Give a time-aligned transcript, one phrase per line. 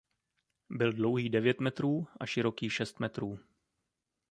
[0.69, 3.39] Byl dlouhý devět metrů a široký šest metrů.